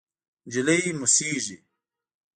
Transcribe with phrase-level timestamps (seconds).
[0.45, 1.57] نجلۍ موسېږي…